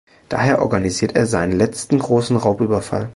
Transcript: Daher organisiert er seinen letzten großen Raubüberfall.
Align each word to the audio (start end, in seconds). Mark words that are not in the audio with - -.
Daher 0.29 0.63
organisiert 0.63 1.15
er 1.15 1.27
seinen 1.27 1.51
letzten 1.55 1.99
großen 1.99 2.35
Raubüberfall. 2.35 3.09